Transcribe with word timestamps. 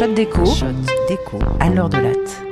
Shot 0.00 0.14
déco, 0.14 0.46
Shot 0.46 0.72
déco 1.10 1.38
à 1.60 1.68
l'heure 1.68 1.90
de 1.90 1.98
latte. 1.98 2.42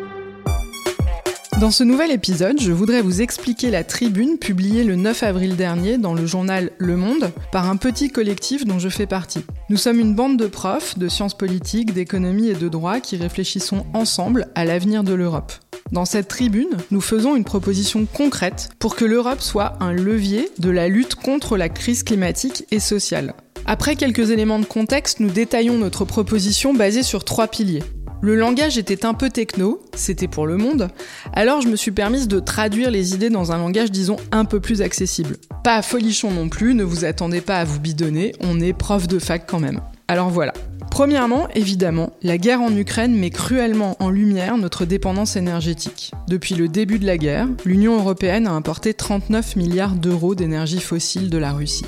Dans 1.59 1.71
ce 1.71 1.82
nouvel 1.82 2.11
épisode, 2.11 2.61
je 2.61 2.72
voudrais 2.72 3.00
vous 3.00 3.22
expliquer 3.22 3.71
la 3.71 3.84
tribune 3.84 4.36
publiée 4.36 4.84
le 4.84 4.96
9 4.96 5.22
avril 5.22 5.56
dernier 5.56 5.96
dans 5.96 6.12
le 6.12 6.27
journal 6.27 6.73
Le 6.77 6.98
Monde 6.98 7.32
par 7.50 7.70
un 7.70 7.77
petit 7.77 8.11
collectif 8.11 8.66
dont 8.66 8.79
je 8.79 8.91
fais 8.91 9.06
partie. 9.06 9.46
Nous 9.70 9.79
sommes 9.79 9.98
une 9.98 10.14
bande 10.14 10.37
de 10.37 10.46
profs 10.46 10.98
de 10.98 11.09
sciences 11.09 11.38
politiques, 11.38 11.95
d'économie 11.95 12.50
et 12.50 12.55
de 12.55 12.69
droit 12.69 13.00
qui 13.00 13.16
réfléchissons 13.16 13.87
ensemble 13.95 14.48
à 14.55 14.66
l'avenir 14.66 15.02
de 15.02 15.15
l'Europe. 15.15 15.55
Dans 15.91 16.05
cette 16.05 16.28
tribune, 16.28 16.77
nous 16.91 17.01
faisons 17.01 17.34
une 17.34 17.45
proposition 17.45 18.05
concrète 18.05 18.69
pour 18.78 18.95
que 18.95 19.06
l'Europe 19.06 19.41
soit 19.41 19.78
un 19.80 19.95
levier 19.95 20.51
de 20.59 20.69
la 20.69 20.88
lutte 20.88 21.15
contre 21.15 21.56
la 21.56 21.70
crise 21.70 22.02
climatique 22.02 22.66
et 22.70 22.78
sociale. 22.78 23.33
Après 23.70 23.96
quelques 23.96 24.30
éléments 24.30 24.60
de 24.60 24.64
contexte, 24.64 25.20
nous 25.20 25.28
détaillons 25.28 25.77
notre 25.77 26.06
proposition 26.06 26.72
basée 26.72 27.02
sur 27.02 27.22
trois 27.22 27.48
piliers. 27.48 27.82
Le 28.22 28.34
langage 28.34 28.78
était 28.78 29.04
un 29.04 29.12
peu 29.12 29.28
techno, 29.28 29.82
c'était 29.94 30.27
pour 30.27 30.46
le 30.46 30.56
monde, 30.56 30.88
alors 31.34 31.60
je 31.60 31.68
me 31.68 31.77
suis 31.77 31.91
permise 31.91 32.28
de 32.28 32.41
traduire 32.41 32.91
les 32.91 33.12
idées 33.12 33.28
dans 33.28 33.52
un 33.52 33.58
langage 33.58 33.91
disons 33.91 34.16
un 34.32 34.46
peu 34.46 34.58
plus 34.58 34.80
accessible. 34.80 35.36
Pas 35.64 35.82
folichon 35.82 36.30
non 36.30 36.48
plus, 36.48 36.72
ne 36.72 36.82
vous 36.82 37.04
attendez 37.04 37.42
pas 37.42 37.58
à 37.58 37.64
vous 37.64 37.78
bidonner, 37.78 38.34
on 38.41 38.58
est 38.58 38.72
prof 38.72 39.06
de 39.06 39.18
fac 39.18 39.44
quand 39.46 39.60
même. 39.60 39.82
Alors 40.08 40.30
voilà. 40.30 40.55
Premièrement, 40.91 41.46
évidemment, 41.55 42.14
la 42.22 42.38
guerre 42.38 42.62
en 42.62 42.74
Ukraine 42.74 43.14
met 43.14 43.28
cruellement 43.28 43.96
en 44.00 44.08
lumière 44.08 44.56
notre 44.56 44.86
dépendance 44.86 45.36
énergétique. 45.36 46.12
Depuis 46.27 46.55
le 46.55 46.69
début 46.69 46.98
de 46.98 47.06
la 47.06 47.19
guerre, 47.19 47.46
l'Union 47.66 47.98
européenne 47.98 48.46
a 48.46 48.52
importé 48.52 48.94
39 48.94 49.56
milliards 49.56 49.94
d'euros 49.94 50.34
d'énergie 50.34 50.80
fossile 50.80 51.28
de 51.28 51.36
la 51.36 51.52
Russie. 51.52 51.84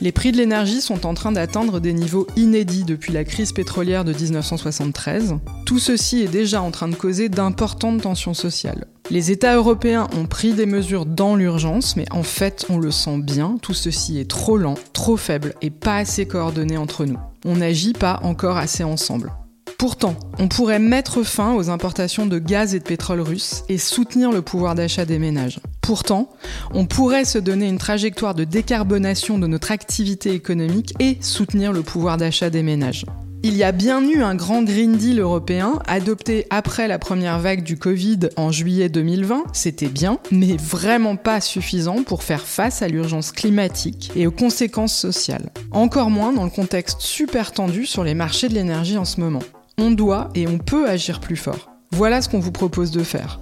Les 0.00 0.12
prix 0.12 0.32
de 0.32 0.36
l'énergie 0.36 0.80
sont 0.80 1.06
en 1.06 1.14
train 1.14 1.32
d'atteindre 1.32 1.80
des 1.80 1.92
niveaux 1.92 2.26
inédits 2.36 2.84
depuis 2.84 3.12
la 3.12 3.24
crise 3.24 3.52
pétrolière 3.52 4.04
de 4.04 4.12
1973. 4.12 5.36
Tout 5.64 5.78
ceci 5.78 6.22
est 6.22 6.28
déjà 6.28 6.60
en 6.60 6.70
train 6.70 6.88
de 6.88 6.96
causer 6.96 7.28
d'importantes 7.28 8.02
tensions 8.02 8.34
sociales. 8.34 8.86
Les 9.10 9.30
États 9.30 9.56
européens 9.56 10.08
ont 10.16 10.26
pris 10.26 10.52
des 10.52 10.66
mesures 10.66 11.06
dans 11.06 11.36
l'urgence, 11.36 11.96
mais 11.96 12.06
en 12.10 12.22
fait, 12.22 12.66
on 12.70 12.78
le 12.78 12.90
sent 12.90 13.18
bien, 13.18 13.58
tout 13.62 13.74
ceci 13.74 14.18
est 14.18 14.28
trop 14.28 14.56
lent, 14.56 14.74
trop 14.92 15.16
faible 15.16 15.54
et 15.62 15.70
pas 15.70 15.98
assez 15.98 16.26
coordonné 16.26 16.76
entre 16.76 17.04
nous. 17.04 17.18
On 17.44 17.56
n'agit 17.56 17.92
pas 17.92 18.20
encore 18.22 18.56
assez 18.56 18.82
ensemble. 18.82 19.32
Pourtant, 19.78 20.16
on 20.38 20.48
pourrait 20.48 20.78
mettre 20.78 21.22
fin 21.22 21.54
aux 21.54 21.68
importations 21.68 22.26
de 22.26 22.38
gaz 22.38 22.74
et 22.74 22.78
de 22.78 22.84
pétrole 22.84 23.20
russe 23.20 23.64
et 23.68 23.76
soutenir 23.76 24.32
le 24.32 24.40
pouvoir 24.40 24.74
d'achat 24.74 25.04
des 25.04 25.18
ménages. 25.18 25.60
Pourtant, 25.84 26.30
on 26.72 26.86
pourrait 26.86 27.26
se 27.26 27.36
donner 27.36 27.68
une 27.68 27.76
trajectoire 27.76 28.34
de 28.34 28.44
décarbonation 28.44 29.38
de 29.38 29.46
notre 29.46 29.70
activité 29.70 30.32
économique 30.32 30.94
et 30.98 31.18
soutenir 31.20 31.74
le 31.74 31.82
pouvoir 31.82 32.16
d'achat 32.16 32.48
des 32.48 32.62
ménages. 32.62 33.04
Il 33.42 33.54
y 33.54 33.64
a 33.64 33.72
bien 33.72 34.00
eu 34.00 34.22
un 34.22 34.34
grand 34.34 34.62
Green 34.62 34.96
Deal 34.96 35.20
européen 35.20 35.80
adopté 35.86 36.46
après 36.48 36.88
la 36.88 36.98
première 36.98 37.38
vague 37.38 37.62
du 37.62 37.76
Covid 37.76 38.30
en 38.38 38.50
juillet 38.50 38.88
2020, 38.88 39.44
c'était 39.52 39.88
bien, 39.88 40.18
mais 40.30 40.56
vraiment 40.56 41.16
pas 41.16 41.42
suffisant 41.42 42.02
pour 42.02 42.22
faire 42.22 42.46
face 42.46 42.80
à 42.80 42.88
l'urgence 42.88 43.30
climatique 43.30 44.10
et 44.16 44.26
aux 44.26 44.30
conséquences 44.32 44.96
sociales. 44.96 45.50
Encore 45.70 46.08
moins 46.08 46.32
dans 46.32 46.44
le 46.44 46.50
contexte 46.50 47.02
super 47.02 47.52
tendu 47.52 47.84
sur 47.84 48.04
les 48.04 48.14
marchés 48.14 48.48
de 48.48 48.54
l'énergie 48.54 48.96
en 48.96 49.04
ce 49.04 49.20
moment. 49.20 49.42
On 49.76 49.90
doit 49.90 50.30
et 50.34 50.48
on 50.48 50.56
peut 50.56 50.88
agir 50.88 51.20
plus 51.20 51.36
fort. 51.36 51.68
Voilà 51.90 52.22
ce 52.22 52.30
qu'on 52.30 52.40
vous 52.40 52.52
propose 52.52 52.90
de 52.90 53.02
faire. 53.02 53.38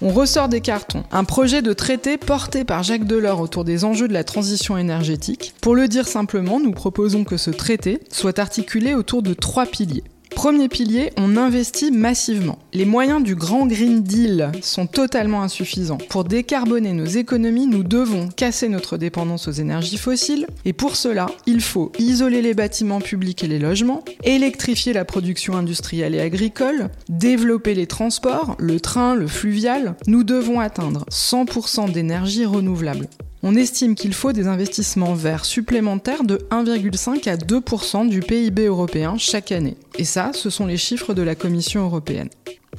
On 0.00 0.10
ressort 0.10 0.48
des 0.48 0.60
cartons. 0.60 1.02
Un 1.10 1.24
projet 1.24 1.60
de 1.60 1.72
traité 1.72 2.18
porté 2.18 2.62
par 2.62 2.84
Jacques 2.84 3.06
Delors 3.06 3.40
autour 3.40 3.64
des 3.64 3.84
enjeux 3.84 4.06
de 4.06 4.12
la 4.12 4.22
transition 4.22 4.78
énergétique. 4.78 5.54
Pour 5.60 5.74
le 5.74 5.88
dire 5.88 6.06
simplement, 6.06 6.60
nous 6.60 6.70
proposons 6.70 7.24
que 7.24 7.36
ce 7.36 7.50
traité 7.50 7.98
soit 8.12 8.38
articulé 8.38 8.94
autour 8.94 9.22
de 9.22 9.34
trois 9.34 9.66
piliers. 9.66 10.04
Premier 10.34 10.68
pilier, 10.68 11.10
on 11.16 11.36
investit 11.36 11.90
massivement. 11.90 12.58
Les 12.72 12.84
moyens 12.84 13.22
du 13.22 13.34
grand 13.34 13.66
Green 13.66 14.02
Deal 14.02 14.52
sont 14.62 14.86
totalement 14.86 15.42
insuffisants. 15.42 15.98
Pour 16.08 16.24
décarboner 16.24 16.92
nos 16.92 17.06
économies, 17.06 17.66
nous 17.66 17.82
devons 17.82 18.28
casser 18.28 18.68
notre 18.68 18.96
dépendance 18.96 19.48
aux 19.48 19.52
énergies 19.52 19.96
fossiles 19.96 20.46
et 20.64 20.72
pour 20.72 20.96
cela, 20.96 21.26
il 21.46 21.60
faut 21.60 21.92
isoler 21.98 22.42
les 22.42 22.54
bâtiments 22.54 23.00
publics 23.00 23.42
et 23.42 23.48
les 23.48 23.58
logements, 23.58 24.04
électrifier 24.22 24.92
la 24.92 25.04
production 25.04 25.56
industrielle 25.56 26.14
et 26.14 26.20
agricole, 26.20 26.90
développer 27.08 27.74
les 27.74 27.86
transports, 27.86 28.54
le 28.58 28.78
train, 28.80 29.14
le 29.14 29.26
fluvial. 29.26 29.96
Nous 30.06 30.24
devons 30.24 30.60
atteindre 30.60 31.04
100% 31.10 31.90
d'énergie 31.90 32.44
renouvelable. 32.44 33.08
On 33.44 33.54
estime 33.54 33.94
qu'il 33.94 34.14
faut 34.14 34.32
des 34.32 34.48
investissements 34.48 35.14
verts 35.14 35.44
supplémentaires 35.44 36.24
de 36.24 36.38
1,5 36.50 37.28
à 37.28 37.36
2% 37.36 38.08
du 38.08 38.18
PIB 38.20 38.66
européen 38.66 39.14
chaque 39.16 39.52
année. 39.52 39.76
Et 39.96 40.04
ce 40.32 40.50
sont 40.50 40.66
les 40.66 40.76
chiffres 40.76 41.14
de 41.14 41.22
la 41.22 41.34
Commission 41.34 41.84
européenne. 41.84 42.28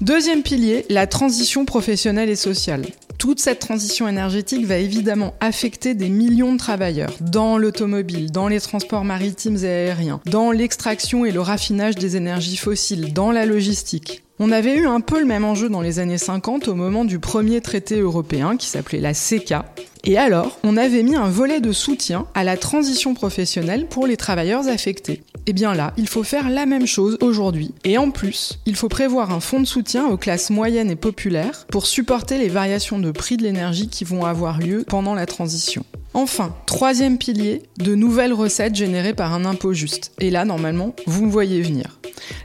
Deuxième 0.01 0.44
pilier, 0.44 0.85
la 0.89 1.07
transition 1.07 1.66
professionnelle 1.66 2.29
et 2.29 2.35
sociale. 2.35 2.85
Toute 3.17 3.39
cette 3.39 3.59
transition 3.59 4.07
énergétique 4.07 4.66
va 4.66 4.77
évidemment 4.77 5.33
affecter 5.41 5.94
des 5.94 6.07
millions 6.09 6.53
de 6.53 6.57
travailleurs 6.57 7.11
dans 7.19 7.57
l'automobile, 7.57 8.31
dans 8.31 8.47
les 8.47 8.61
transports 8.61 9.03
maritimes 9.03 9.57
et 9.57 9.67
aériens, 9.67 10.22
dans 10.25 10.51
l'extraction 10.51 11.25
et 11.25 11.31
le 11.31 11.41
raffinage 11.41 11.95
des 11.95 12.16
énergies 12.16 12.55
fossiles, 12.55 13.13
dans 13.13 13.31
la 13.31 13.45
logistique. 13.45 14.23
On 14.41 14.53
avait 14.53 14.78
eu 14.78 14.88
un 14.88 15.01
peu 15.01 15.19
le 15.19 15.25
même 15.25 15.44
enjeu 15.44 15.67
dans 15.67 15.81
les 15.81 15.99
années 15.99 16.17
50 16.17 16.69
au 16.69 16.75
moment 16.75 17.03
du 17.03 17.19
premier 17.19 17.59
traité 17.59 17.99
européen 17.99 18.55
qui 18.55 18.67
s'appelait 18.67 19.01
la 19.01 19.13
CECA. 19.13 19.66
Et 20.05 20.17
alors, 20.17 20.57
on 20.63 20.77
avait 20.77 21.03
mis 21.03 21.15
un 21.15 21.29
volet 21.29 21.59
de 21.59 21.71
soutien 21.71 22.25
à 22.33 22.43
la 22.43 22.57
transition 22.57 23.13
professionnelle 23.13 23.87
pour 23.87 24.07
les 24.07 24.17
travailleurs 24.17 24.67
affectés. 24.67 25.23
Et 25.45 25.53
bien 25.53 25.73
là, 25.73 25.93
il 25.97 26.07
faut 26.07 26.23
faire 26.23 26.49
la 26.49 26.65
même 26.65 26.87
chose 26.87 27.17
aujourd'hui. 27.21 27.73
Et 27.83 27.97
en 27.97 28.11
plus, 28.11 28.59
il 28.65 28.75
faut 28.75 28.87
prévoir 28.87 29.31
un 29.31 29.39
fonds 29.39 29.59
de 29.59 29.65
soutien 29.65 30.07
aux 30.07 30.17
classes 30.17 30.49
moyennes 30.49 30.91
et 30.91 30.95
populaires 30.95 31.65
pour 31.69 31.85
supporter 31.85 32.37
les 32.37 32.49
variations 32.49 32.99
de 32.99 33.11
prix 33.11 33.37
de 33.37 33.43
l'énergie 33.43 33.89
qui 33.89 34.03
vont 34.03 34.25
avoir 34.25 34.59
lieu 34.59 34.85
pendant 34.87 35.15
la 35.15 35.25
transition. 35.25 35.83
Enfin, 36.13 36.55
troisième 36.66 37.17
pilier, 37.17 37.63
de 37.77 37.93
nouvelles 37.93 38.33
recettes 38.33 38.75
générées 38.75 39.13
par 39.13 39.33
un 39.33 39.45
impôt 39.45 39.73
juste. 39.73 40.11
Et 40.19 40.31
là, 40.31 40.43
normalement, 40.43 40.95
vous 41.05 41.25
me 41.25 41.31
voyez 41.31 41.61
venir. 41.61 41.98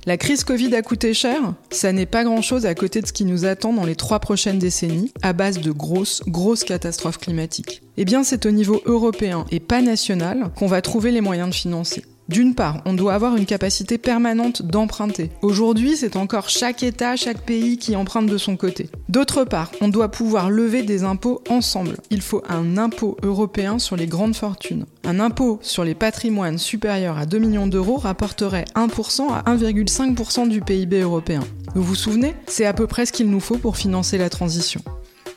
La 0.07 0.19
crise 0.19 0.45
Covid 0.45 0.75
a 0.75 0.83
coûté 0.83 1.15
cher 1.15 1.55
Ça 1.71 1.91
n'est 1.93 2.05
pas 2.05 2.25
grand-chose 2.25 2.67
à 2.67 2.75
côté 2.75 3.01
de 3.01 3.07
ce 3.07 3.13
qui 3.13 3.25
nous 3.25 3.47
attend 3.47 3.73
dans 3.73 3.87
les 3.87 3.97
trois 3.97 4.19
prochaines 4.19 4.59
décennies, 4.59 5.11
à 5.23 5.33
base 5.33 5.61
de 5.61 5.73
grosses, 5.73 6.23
grosses 6.27 6.65
catastrophes 6.65 7.19
climatiques. 7.19 7.81
Eh 7.97 8.05
bien, 8.05 8.23
c'est 8.23 8.45
au 8.45 8.51
niveau 8.51 8.83
européen 8.85 9.47
et 9.51 9.61
pas 9.61 9.81
national 9.81 10.51
qu'on 10.57 10.67
va 10.67 10.83
trouver 10.83 11.11
les 11.11 11.23
moyens 11.23 11.49
de 11.49 11.55
financer. 11.55 12.05
D'une 12.29 12.55
part, 12.55 12.81
on 12.87 12.95
doit 12.95 13.13
avoir 13.13 13.37
une 13.37 13.45
capacité 13.45 13.99
permanente 13.99 14.63
d'emprunter. 14.63 15.31
Aujourd'hui, 15.43 15.97
c'est 15.97 16.17
encore 16.17 16.49
chaque 16.49 16.83
État, 16.83 17.17
chaque 17.17 17.43
pays 17.43 17.77
qui 17.77 17.97
emprunte 17.97 18.27
de 18.27 18.39
son 18.39 18.57
côté. 18.57 18.89
D'autre 19.11 19.45
part, 19.45 19.71
on 19.83 19.89
doit 19.89 20.11
pouvoir 20.11 20.49
lever 20.49 20.85
des 20.85 21.05
impôts 21.05 21.43
ensemble. 21.51 21.99
Il 22.11 22.23
faut 22.23 22.43
un 22.49 22.79
impôt 22.79 23.19
européen 23.23 23.79
sur 23.79 23.97
les 23.97 24.07
grandes 24.07 24.37
fortunes. 24.37 24.87
Un 25.05 25.21
impôt 25.21 25.59
sur 25.61 25.85
les 25.85 25.95
patrimoines 25.95 26.59
supérieurs 26.59 27.19
à 27.19 27.27
2 27.27 27.39
millions 27.39 27.67
d'euros 27.67 27.97
rapporterait 27.97 28.65
1% 28.75 29.31
à 29.31 29.43
1,5% 29.55 30.49
du 30.49 30.63
PIB 30.63 31.01
européen. 31.01 31.41
Vous 31.75 31.83
vous 31.83 31.95
souvenez? 31.95 32.35
C'est 32.47 32.65
à 32.65 32.73
peu 32.73 32.87
près 32.87 33.05
ce 33.05 33.13
qu'il 33.13 33.29
nous 33.29 33.41
faut 33.41 33.59
pour 33.59 33.77
financer 33.77 34.17
la 34.17 34.31
transition. 34.31 34.81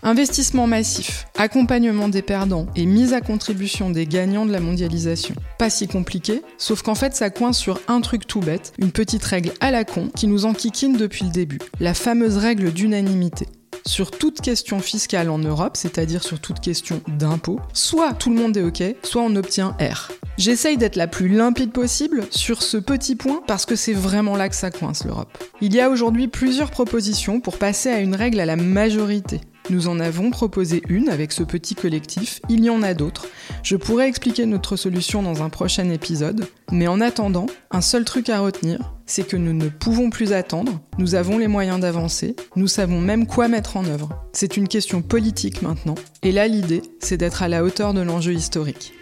Investissement 0.08 0.68
massif, 0.68 1.28
accompagnement 1.38 2.08
des 2.08 2.22
perdants 2.22 2.68
et 2.78 2.86
mise 2.86 3.12
à 3.12 3.20
contribution 3.20 3.90
des 3.90 4.06
gagnants 4.06 4.46
de 4.46 4.54
la 4.54 4.62
mondialisation. 4.62 5.36
Pas 5.60 5.70
si 5.70 5.86
compliqué, 5.90 6.44
sauf 6.58 6.82
qu'en 6.82 6.96
fait 6.96 7.14
ça 7.14 7.30
coince 7.30 7.58
sur 7.58 7.82
un 7.90 8.00
truc 8.00 8.26
tout 8.26 8.40
bête, 8.40 8.72
une 8.80 8.94
petite 8.94 9.26
règle 9.26 9.52
à 9.60 9.70
la 9.70 9.84
con 9.84 10.08
qui 10.16 10.28
nous 10.28 10.46
enquiquine 10.46 10.96
depuis 10.96 11.26
le 11.26 11.32
début, 11.32 11.60
la 11.82 11.94
fameuse 11.94 12.38
règle 12.38 12.72
d'unanimité 12.72 13.48
sur 13.86 14.12
toute 14.12 14.40
question 14.40 14.80
fiscale 14.80 15.30
en 15.30 15.40
Europe, 15.40 15.76
c'est-à-dire 15.76 16.24
sur 16.24 16.40
toute 16.40 16.62
question 16.62 17.02
d'impôt, 17.10 17.60
soit 17.74 18.14
tout 18.14 18.30
le 18.30 18.38
monde 18.38 18.56
est 18.56 18.64
OK, 18.64 18.84
soit 19.04 19.22
on 19.22 19.36
obtient 19.36 19.76
R. 19.82 20.14
J'essaye 20.38 20.78
d'être 20.78 20.96
la 20.96 21.08
plus 21.08 21.28
limpide 21.28 21.74
possible 21.74 22.28
sur 22.32 22.64
ce 22.64 22.78
petit 22.78 23.16
point 23.16 23.42
parce 23.46 23.66
que 23.66 23.76
c'est 23.76 23.94
vraiment 23.94 24.38
là 24.38 24.48
que 24.48 24.56
ça 24.56 24.72
coince 24.72 25.04
l'Europe. 25.04 25.38
Il 25.60 25.74
y 25.74 25.82
a 25.82 25.90
aujourd'hui 25.90 26.30
plusieurs 26.30 26.72
propositions 26.72 27.42
pour 27.42 27.58
passer 27.58 27.90
à 27.90 28.00
une 28.00 28.16
règle 28.16 28.40
à 28.40 28.46
la 28.46 28.56
majorité. 28.56 29.42
Nous 29.70 29.90
en 29.90 30.00
avons 30.00 30.32
proposé 30.32 30.82
une 30.88 31.10
avec 31.10 31.34
ce 31.34 31.44
petit 31.44 31.76
collectif, 31.76 32.40
il 32.48 32.64
y 32.64 32.70
en 32.70 32.84
a 32.84 32.94
d'autres. 32.94 33.28
Je 33.64 33.76
pourrais 33.76 34.08
expliquer 34.08 34.46
notre 34.46 34.78
solution 34.78 35.22
dans 35.22 35.44
un 35.44 35.50
prochain 35.50 35.90
épisode, 35.90 36.48
mais 36.72 36.88
en 36.88 37.02
attendant, 37.02 37.48
un 37.72 37.82
seul 37.82 38.06
truc 38.06 38.30
à 38.30 38.40
retenir, 38.40 38.94
c'est 39.06 39.28
que 39.28 39.36
nous 39.36 39.54
ne 39.54 39.68
pouvons 39.68 40.10
plus 40.10 40.32
attendre, 40.32 40.80
nous 40.98 41.16
avons 41.16 41.38
les 41.38 41.50
moyens 41.50 41.82
d'avancer, 41.82 42.36
nous 42.56 42.68
savons 42.68 43.02
même 43.02 43.28
quoi 43.28 43.50
mettre 43.50 43.76
en 43.76 43.86
œuvre. 43.86 44.10
C'est 44.32 44.56
une 44.56 44.70
question 44.70 45.02
politique 45.02 45.62
maintenant, 45.62 45.96
et 46.24 46.32
là 46.32 46.48
l'idée, 46.48 46.82
c'est 47.00 47.18
d'être 47.18 47.44
à 47.44 47.50
la 47.50 47.64
hauteur 47.64 47.94
de 47.94 48.02
l'enjeu 48.02 48.34
historique. 48.34 48.94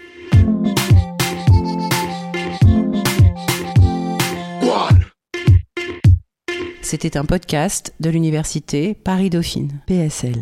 C'était 6.85 7.17
un 7.17 7.25
podcast 7.25 7.95
de 7.99 8.11
l'université 8.11 8.93
Paris-Dauphine, 8.93 9.81
PSL. 9.87 10.35